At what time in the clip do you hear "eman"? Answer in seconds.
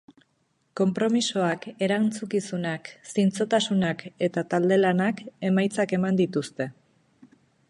6.01-6.23